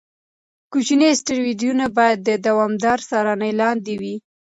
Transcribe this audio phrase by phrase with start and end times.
[0.71, 4.15] کوچني اسټروېډونه باید د دوامداره څارنې لاندې وي.